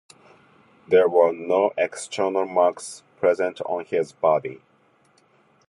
There 0.87 1.07
were 1.07 1.31
no 1.31 1.73
external 1.77 2.47
marks 2.47 3.03
present 3.19 3.61
on 3.67 3.85
his 3.85 4.13
body. 4.13 4.63